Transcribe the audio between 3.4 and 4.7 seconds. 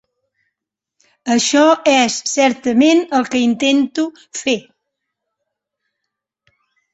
intento fer.